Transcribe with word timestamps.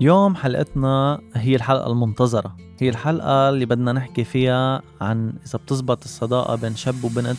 اليوم 0.00 0.34
حلقتنا 0.34 1.20
هي 1.34 1.56
الحلقة 1.56 1.92
المنتظرة. 1.92 2.56
هي 2.78 2.88
الحلقة 2.88 3.48
اللي 3.48 3.66
بدنا 3.66 3.92
نحكي 3.92 4.24
فيها 4.24 4.82
عن 5.00 5.32
إذا 5.46 5.58
بتزبط 5.58 6.04
الصداقة 6.04 6.54
بين 6.54 6.76
شاب 6.76 7.04
وبنت 7.04 7.36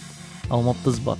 أو 0.51 0.61
ما 0.61 0.73
بتزبط. 0.81 1.17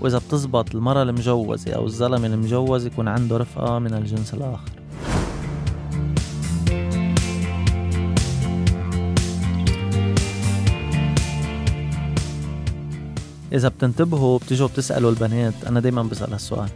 وإذا 0.00 0.18
بتزبط 0.18 0.74
المرأة 0.74 1.02
المجوزة 1.02 1.72
أو 1.72 1.86
الزلمة 1.86 2.26
المجوز 2.26 2.86
يكون 2.86 3.08
عنده 3.08 3.36
رفقة 3.36 3.78
من 3.78 3.94
الجنس 3.94 4.34
الآخر. 4.34 4.70
إذا 13.52 13.68
بتنتبهوا 13.68 14.38
بتجوا 14.38 14.68
بتسألوا 14.68 15.10
البنات 15.10 15.54
أنا 15.66 15.80
دايما 15.80 16.02
بسأل 16.02 16.32
هالسؤال. 16.32 16.68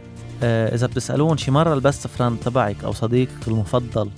إذا 0.43 0.87
بتسألون 0.87 1.37
شي 1.37 1.51
مرة 1.51 1.73
ال 1.73 1.80
best 1.80 2.07
friend 2.07 2.39
تبعك 2.39 2.83
أو 2.83 2.91
صديقك 2.91 3.47
المفضل 3.47 4.09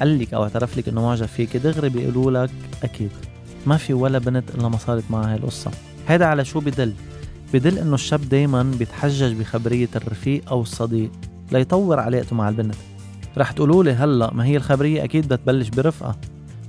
قال 0.00 0.18
لك 0.18 0.34
أو 0.34 0.42
اعترف 0.42 0.78
لك 0.78 0.88
إنه 0.88 1.02
معجب 1.02 1.26
فيك 1.26 1.56
دغري 1.56 1.88
بيقولوا 1.88 2.30
لك 2.30 2.50
أكيد. 2.82 3.10
ما 3.66 3.76
في 3.76 3.92
ولا 3.92 4.18
بنت 4.18 4.54
إلا 4.54 4.68
ما 4.68 4.76
صارت 4.76 5.04
معها 5.10 5.30
هاي 5.30 5.36
القصة. 5.36 5.70
هيدا 6.08 6.26
على 6.26 6.44
شو 6.44 6.60
بدل؟ 6.60 6.92
بدل 7.54 7.78
إنه 7.78 7.94
الشاب 7.94 8.28
دايما 8.28 8.62
بيتحجج 8.62 9.32
بخبرية 9.32 9.88
الرفيق 9.96 10.50
أو 10.50 10.62
الصديق 10.62 11.10
ليطور 11.52 12.00
علاقته 12.00 12.36
مع 12.36 12.48
البنت. 12.48 12.74
رح 13.38 13.52
تقولوا 13.52 13.84
لي 13.84 13.92
هلأ 13.92 14.34
ما 14.34 14.44
هي 14.44 14.56
الخبرية 14.56 15.04
أكيد 15.04 15.24
بدها 15.24 15.36
تبلش 15.36 15.68
برفقة. 15.68 16.16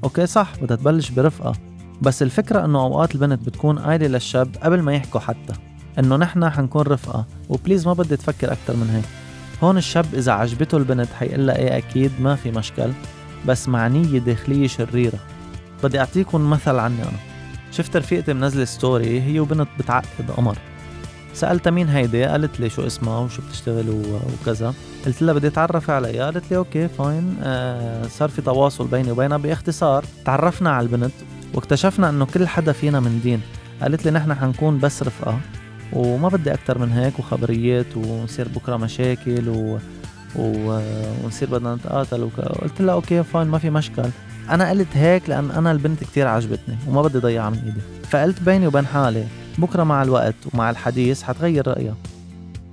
okay 0.04 0.26
صح 0.26 0.54
بدها 0.62 0.78
تبلش 0.78 1.10
برفقة. 1.10 1.54
بس 2.02 2.24
الفكرة 2.24 2.66
إنه 2.66 2.80
أوقات 2.82 3.16
البنت 3.16 3.48
بتكون 3.48 3.80
قايلة 3.80 4.08
للشاب 4.08 4.56
قبل 4.64 4.82
ما 4.82 4.94
يحكوا 4.94 5.20
حتى. 5.20 5.54
إنه 6.00 6.16
نحن 6.16 6.50
حنكون 6.50 6.82
رفقة 6.82 7.26
و 7.50 7.55
please 7.55 7.88
ما 7.88 7.94
بدي 7.94 8.18
تفكر 8.18 8.52
أكتر 8.52 8.76
من 8.76 8.90
هيك. 8.90 9.06
هون 9.64 9.78
الشاب 9.78 10.06
إذا 10.14 10.32
عجبته 10.32 10.78
البنت 10.78 11.08
حيقول 11.20 11.50
إيه 11.50 11.78
أكيد 11.78 12.12
ما 12.20 12.36
في 12.36 12.52
مشكل 12.52 12.92
بس 13.46 13.70
مع 13.70 13.88
نية 13.88 14.20
داخلية 14.20 14.68
شريرة. 14.68 15.20
بدي 15.84 16.00
أعطيكم 16.00 16.50
مثل 16.50 16.76
عني 16.76 17.04
أنا. 17.04 17.20
شفت 17.72 17.98
رفيقتي 17.98 18.34
منزلة 18.34 18.66
story 18.66 19.22
هي 19.22 19.40
وبنت 19.40 19.68
بتعقد 19.80 20.32
قمر. 20.38 20.58
سألتها 21.34 21.72
مين 21.72 21.90
هيدي 21.90 22.24
قالت 22.24 22.60
لي 22.60 22.70
شو 22.70 22.88
اسمها 22.88 23.20
وشو 23.20 23.42
بتشتغل 23.50 24.04
وكذا. 24.42 24.74
قلت 25.06 25.22
لها 25.22 25.34
بدي 25.34 25.48
أتعرف 25.48 25.90
عليها 25.90 26.26
قالت 26.26 26.52
لي 26.52 26.58
okay 26.58 26.88
fine 26.88 27.36
آه 27.44 28.08
صار 28.08 28.30
في 28.30 28.42
تواصل 28.42 28.88
بيني 28.88 29.12
وبينها 29.12 29.38
باختصار. 29.38 30.06
تعرفنا 30.26 30.70
على 30.70 30.86
البنت 30.86 31.14
واكتشفنا 31.54 32.10
إنه 32.10 32.26
كل 32.26 32.48
حدا 32.48 32.72
فينا 32.72 33.00
من 33.00 33.20
دين. 33.24 33.42
قالت 33.82 34.06
لي 34.06 34.12
نحن 34.12 34.34
حنكون 34.34 34.80
بس 34.80 35.04
رفقة. 35.04 35.40
وما 35.94 36.30
بدي 36.30 36.54
أكتر 36.54 36.78
من 36.78 36.92
هيك 36.92 37.20
وخبريات 37.20 37.98
ونصير 37.98 38.48
بكرة 38.48 38.78
مشاكل 38.78 39.50
و... 39.50 39.78
و... 40.36 40.80
ونصير 41.24 41.50
بدنا 41.50 41.76
نتقاتل 41.76 42.24
وك... 42.24 42.40
قلت 42.40 42.82
لها 42.82 42.94
okay 42.94 43.24
fine 43.24 43.48
ما 43.48 43.58
في 43.58 43.70
مشكل. 43.70 44.10
أنا 44.50 44.70
قلت 44.70 44.98
هيك 44.98 45.30
لأن 45.30 45.52
أنا 45.52 45.72
البنت 45.72 46.04
كتير 46.04 46.28
عجبتني 46.28 46.76
وما 46.88 47.02
بدي 47.02 47.18
ضيعها 47.18 47.50
من 47.50 47.58
إيدي. 47.58 47.82
فقلت 48.10 48.42
بيني 48.42 48.68
وبين 48.68 48.86
حالي 48.86 49.28
بكرة 49.58 49.84
مع 49.84 50.04
الوقت 50.04 50.36
ومع 50.54 50.70
الحديث 50.70 51.24
حتغير 51.24 51.68
رأيها. 51.68 51.96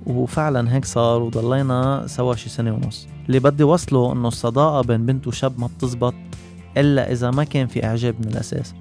وفعلا 0.05 0.75
هيك 0.75 0.85
صار 0.85 1.21
وضلينا 1.21 2.03
سوا 2.07 2.35
شي 2.35 2.49
سنة 2.49 2.73
ونص. 2.73 3.07
اللي 3.27 3.39
بدي 3.39 3.63
وصله 3.63 4.13
إنه 4.13 4.27
الصداقة 4.27 4.81
بين 4.81 5.05
بنت 5.05 5.27
وشاب 5.27 5.59
ما 5.59 5.67
بتزبط 5.67 6.13
إلا 6.77 7.11
إذا 7.11 7.31
ما 7.31 7.43
كان 7.43 7.67
في 7.67 7.85
إعجاب 7.85 8.15
من 8.19 8.27
الأساس. 8.27 8.73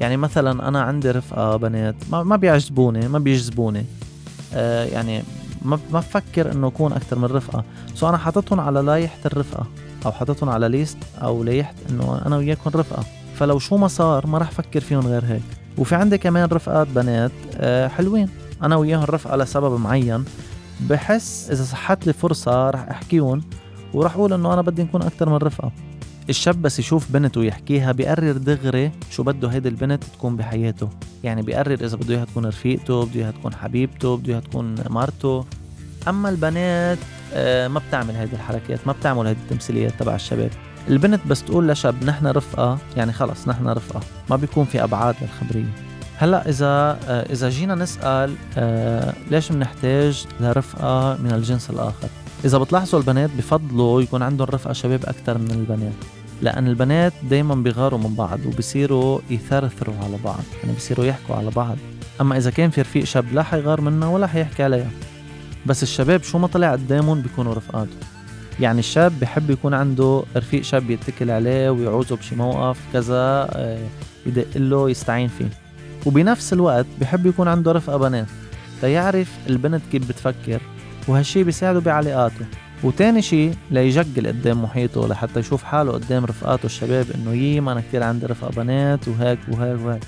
يعني 0.00 0.16
مثلا 0.16 0.68
أنا 0.68 0.82
عندي 0.82 1.10
رفقة 1.10 1.56
بنات 1.56 1.94
ما, 2.10 2.22
ما 2.22 2.36
بيعجبوني 2.36 3.08
ما 3.08 3.18
بيجذبوني. 3.18 3.84
آه 4.54 4.84
يعني 4.84 5.22
ما 5.62 5.78
ما 5.92 5.98
بفكر 5.98 6.52
إنه 6.52 6.66
أكون 6.66 6.92
أكثر 6.92 7.18
من 7.18 7.24
رفقة. 7.24 7.64
so 7.94 8.08
أنا 8.08 8.16
حاططهم 8.16 8.60
على 8.60 8.80
لايحة 8.80 9.18
الرفقة 9.26 9.66
أو 10.06 10.12
حاططهم 10.12 10.48
على 10.48 10.68
list 10.68 10.98
أو 11.22 11.44
لايحة 11.44 11.74
إنه 11.90 12.22
أنا 12.26 12.36
وياكم 12.36 12.70
رفقة. 12.74 13.04
فلو 13.34 13.58
شو 13.58 13.76
ما 13.76 13.88
صار 13.88 14.26
ما 14.26 14.38
راح 14.38 14.48
أفكر 14.48 14.80
فيهم 14.80 15.06
غير 15.06 15.24
هيك. 15.24 15.42
وفي 15.78 15.94
عندي 15.94 16.18
كمان 16.18 16.48
رفقات 16.48 16.88
بنات 16.88 17.32
آه 17.56 17.88
حلوين. 17.88 18.28
أنا 18.62 18.76
وياهم 18.76 19.04
رفقة 19.04 19.36
لسبب 19.36 19.80
معين. 19.80 20.24
بحس 20.80 21.48
إذا 21.50 21.64
صحت 21.64 22.06
لي 22.06 22.12
فرصة 22.12 22.70
راح 22.70 22.88
أحكيهم 22.88 23.42
وراح 23.94 24.14
أقول 24.14 24.32
إنه 24.32 24.54
أنا 24.54 24.62
بدي 24.62 24.82
نكون 24.82 25.02
أكثر 25.02 25.28
من 25.28 25.36
رفقة. 25.36 25.72
الشاب 26.28 26.62
بس 26.62 26.78
يشوف 26.78 27.12
بنت 27.12 27.36
ويحكيها 27.36 27.92
بيقرر 27.92 28.32
دغري 28.32 28.90
شو 29.10 29.22
بده 29.22 29.48
هيدي 29.48 29.68
البنت 29.68 30.04
تكون 30.04 30.36
بحياته. 30.36 30.88
يعني 31.24 31.42
بيقرر 31.42 31.84
إذا 31.84 31.96
بده 31.96 32.14
إياها 32.14 32.24
تكون 32.24 32.46
رفيقته 32.46 33.04
بده 33.06 33.20
إياها 33.20 33.30
تكون 33.30 33.54
حبيبته 33.54 34.16
بده 34.16 34.32
إياها 34.32 34.40
تكون 34.40 34.74
مرته. 34.90 35.44
أما 36.08 36.28
البنات 36.28 36.98
آه، 37.34 37.68
ما 37.68 37.80
بتعمل 37.88 38.14
هيدي 38.14 38.36
الحركات 38.36 38.86
ما 38.86 38.92
بتعمل 38.92 39.26
هيدي 39.26 39.40
التمثيليات 39.40 39.92
تبع 39.98 40.14
الشباب. 40.14 40.50
البنت 40.88 41.20
بس 41.26 41.42
تقول 41.42 41.68
لشاب 41.68 42.04
نحن 42.04 42.26
رفقة. 42.26 42.78
يعني 42.96 43.12
خلص 43.12 43.48
نحن 43.48 43.68
رفقة. 43.68 44.00
ما 44.30 44.36
بيكون 44.36 44.64
في 44.64 44.84
أبعاد 44.84 45.14
للخبرية. 45.22 45.70
هلأ 46.16 46.48
إذا 46.48 46.98
آه، 47.08 47.32
إذا 47.32 47.48
جينا 47.48 47.74
نسأل 47.74 48.34
آه، 48.58 49.14
ليش 49.30 49.52
بنحتاج 49.52 50.26
لرفقة 50.40 51.16
من 51.22 51.32
الجنس 51.32 51.70
الآخر؟ 51.70 52.08
إذا 52.44 52.58
بتلاحظوا 52.58 53.00
البنات 53.00 53.30
بفضلوا 53.38 54.02
يكون 54.02 54.22
عندهم 54.22 54.48
رفقة 54.50 54.72
شباب 54.72 55.04
أكثر 55.04 55.38
من 55.38 55.50
البنات 55.50 55.94
لأن 56.42 56.68
البنات 56.68 57.12
دايما 57.30 57.54
بيغاروا 57.54 57.98
من 57.98 58.14
بعض 58.14 58.46
وبصيروا 58.46 59.20
يثرثروا 59.30 59.94
على 60.02 60.16
بعض 60.24 60.42
يعني 60.62 60.76
بصيروا 60.76 61.04
يحكوا 61.04 61.36
على 61.36 61.50
بعض. 61.50 61.76
أما 62.20 62.36
إذا 62.36 62.50
كان 62.50 62.70
في 62.70 62.80
رفيق 62.80 63.04
شاب 63.04 63.32
لا 63.32 63.42
حيغار 63.42 63.80
منها 63.80 64.08
ولا 64.08 64.26
حيحكي 64.26 64.62
عليها. 64.62 64.90
بس 65.66 65.82
الشباب 65.82 66.22
شو 66.22 66.38
ما 66.38 66.46
طلع 66.46 66.72
قدامهم 66.72 67.20
بيكونوا 67.20 67.54
رفقاته. 67.54 67.96
يعني 68.60 68.78
الشاب 68.78 69.20
بحب 69.20 69.50
يكون 69.50 69.74
عنده 69.74 70.22
رفيق 70.36 70.62
شاب 70.62 70.90
يتكل 70.90 71.30
عليه 71.30 71.70
ويعوزه 71.70 72.16
بشي 72.16 72.36
موقف 72.36 72.78
كذا 72.92 73.48
آه، 73.50 73.86
يدق 74.26 74.56
له 74.56 74.90
يستعين 74.90 75.28
فيه. 75.28 75.48
وبنفس 76.06 76.52
الوقت 76.52 76.86
بحب 77.00 77.26
يكون 77.26 77.48
عنده 77.48 77.72
رفقة 77.72 77.96
بنات. 77.96 78.26
ليعرف 78.82 79.32
البنت 79.48 79.82
كيف 79.92 80.08
بتفكر 80.08 80.60
وهالشي 81.08 81.44
بيساعده 81.44 81.80
بعلاقاته. 81.80 82.46
وتاني 82.84 83.22
شي 83.22 83.50
ليجقل 83.70 84.26
قدام 84.26 84.62
محيطه 84.62 85.08
لحتى 85.08 85.40
يشوف 85.40 85.64
حاله 85.64 85.92
قدام 85.92 86.24
رفقاته 86.24 86.66
الشباب 86.66 87.06
إنه 87.14 87.32
يي 87.32 87.60
ما 87.60 87.72
أنا 87.72 87.80
كتير 87.80 88.02
عندي 88.02 88.26
رفقة 88.26 88.50
بنات 88.50 89.08
وهيك 89.08 89.38
وهيك 89.48 89.80
وهيك. 89.84 90.02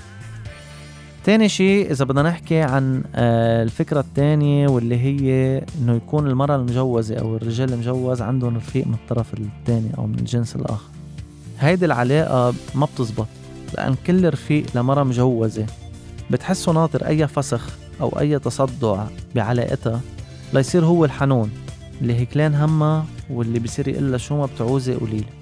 تاني 1.23 1.49
شي 1.49 1.91
إذا 1.91 2.05
بدنا 2.05 2.23
نحكي 2.23 2.61
عن 2.61 3.03
آه، 3.15 3.63
الفكرة 3.63 3.99
التانية 3.99 4.67
واللي 4.67 4.97
هي 4.97 5.61
إنه 5.81 5.95
يكون 5.95 6.27
المرأة 6.27 6.55
المجوزة 6.55 7.15
أو 7.15 7.35
الرجال 7.35 7.73
المجوز 7.73 8.21
عندهم 8.21 8.57
رفيق 8.57 8.87
من 8.87 8.93
الطرف 8.93 9.33
التاني 9.33 9.91
أو 9.97 10.07
من 10.07 10.19
الجنس 10.19 10.55
الآخر. 10.55 10.89
هيدي 11.59 11.85
العلاقة 11.85 12.53
ما 12.75 12.85
بتزبط 12.85 13.27
لأن 13.75 13.95
كل 14.07 14.29
رفيق 14.29 14.65
لمرأة 14.75 15.03
مجوزة 15.03 15.65
بتحسه 16.31 16.71
ناطر 16.71 17.07
أي 17.07 17.27
فسخ 17.27 17.77
أو 18.01 18.19
أي 18.19 18.39
تصدع 18.39 19.03
بعلاقتها. 19.35 20.01
ليصير 20.53 20.85
هو 20.85 21.05
الحنون 21.05 21.51
اللي 22.01 22.15
هيكلان 22.15 22.55
همها 22.55 23.05
واللي 23.29 23.59
بصير 23.59 23.87
يقول 23.87 24.19
شو 24.19 24.37
ما 24.37 24.45
بتعوزي 24.45 24.93
قوليلي 24.93 25.37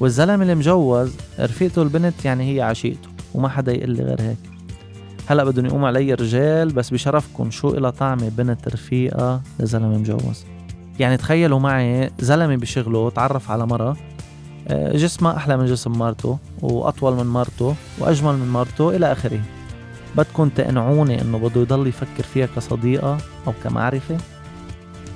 والزلمة 0.00 0.42
اللي 0.42 0.54
مجوز 0.54 1.16
رفيقته 1.40 1.82
البنت 1.82 2.24
يعني 2.24 2.54
هي 2.54 2.62
عشيقته 2.62 3.08
وما 3.34 3.48
حدا 3.48 3.72
يقول 3.72 3.90
لي 3.90 4.02
غير 4.02 4.20
هيك. 4.20 4.36
هلأ 5.26 5.44
بدهم 5.44 5.66
يقوموا 5.66 5.88
علي 5.88 6.14
رجال 6.14 6.68
بس 6.68 6.90
بشرفكم 6.90 7.50
شو 7.50 7.68
إلها 7.68 7.90
طعمة 7.90 8.28
بنت 8.28 8.68
رفيقة 8.68 9.42
لزلمة 9.60 9.98
مجوز. 9.98 10.44
يعني 10.98 11.16
تخيلوا 11.16 11.58
معي 11.58 12.10
زلمة 12.20 12.56
بشغله 12.56 13.10
تعرف 13.10 13.50
على 13.50 13.66
مرة 13.66 13.96
آه، 14.68 14.96
جسمها 14.96 15.36
أحلى 15.36 15.56
من 15.56 15.66
جسم 15.66 15.92
مرته 15.92 16.38
وأطول 16.62 17.16
من 17.16 17.26
مرته 17.26 17.74
وأجمل 17.98 18.34
من 18.34 18.48
مرته 18.48 18.96
إلى 18.96 19.12
آخره. 19.12 19.40
بدكم 20.16 20.48
تقنعوني 20.48 21.22
إنه 21.22 21.38
بده 21.38 21.60
يضل 21.60 21.86
يفكر 21.86 22.22
فيها 22.34 22.48
كصديقة 22.56 23.18
أو 23.46 23.52
كمعرفة؟ 23.64 24.16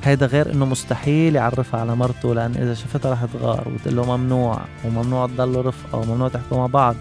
هيدا 0.04 0.26
غير 0.26 0.52
إنه 0.52 0.66
مستحيل 0.66 1.36
يعرفها 1.36 1.80
على 1.80 1.96
مرته 1.96 2.34
لأن 2.34 2.54
إذا 2.54 2.74
شفتها 2.74 3.12
رح 3.12 3.24
تغار 3.24 3.68
وتقول 3.68 3.96
له 3.96 4.16
ممنوع 4.16 4.60
وممنوع 4.84 5.26
تضلوا 5.26 5.62
رفقة 5.62 5.98
وممنوع 5.98 6.28
تحكوا 6.28 6.58
مع 6.58 6.66
بعض. 6.66 6.96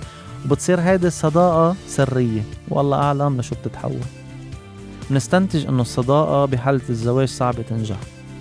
وبتصير 0.45 0.80
هيدي 0.80 1.07
الصداقة 1.07 1.75
سرية. 1.88 2.42
والله 2.69 2.98
أعلم 2.98 3.39
لشو 3.39 3.56
بتتحول. 3.56 4.01
بنستنتج 5.10 5.68
إنه 5.68 5.81
الصداقة 5.81 6.45
بحالة 6.45 6.81
الزواج 6.89 7.27
صعبة 7.27 7.62
تنجح. 7.69 7.98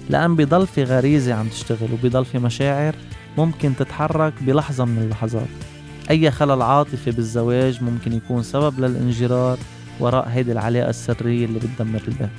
لأن 0.09 0.37
بضل 0.37 0.67
في 0.67 0.85
غريزة 0.85 1.35
عم 1.35 1.49
تشتغل 1.49 1.89
وبضل 1.93 2.25
في 2.25 2.39
مشاعر 2.39 2.95
ممكن 3.39 3.77
تتحرك 3.77 4.33
بلحظة 4.41 4.85
من 4.85 4.99
اللحظات. 4.99 5.70
أي 6.11 6.31
خلل 6.31 6.63
عاطفي 6.63 7.11
بالزواج 7.11 7.83
ممكن 7.83 8.13
يكون 8.13 8.43
سبب 8.43 8.81
للانجرار 8.81 9.59
وراء 10.01 10.29
هيدي 10.29 10.53
العلاقة 10.53 10.91
السرية 10.91 11.45
اللي 11.45 11.59
بتدمر 11.59 12.03
البيت 12.09 12.31